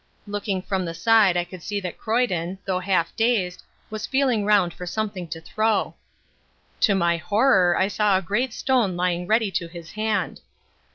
Looking 0.25 0.63
from 0.63 0.83
the 0.85 0.95
side 0.95 1.37
I 1.37 1.43
could 1.43 1.61
see 1.61 1.79
that 1.81 1.99
Croyden, 1.99 2.57
though 2.65 2.79
half 2.79 3.15
dazed, 3.15 3.61
was 3.91 4.07
feeling 4.07 4.43
round 4.45 4.73
for 4.73 4.87
something 4.87 5.27
to 5.27 5.39
throw. 5.39 5.93
To 6.79 6.95
my 6.95 7.17
horror 7.17 7.77
I 7.77 7.87
saw 7.87 8.17
a 8.17 8.21
great 8.23 8.51
stone 8.51 8.95
lying 8.97 9.27
ready 9.27 9.51
to 9.51 9.67
his 9.67 9.91
hand. 9.91 10.41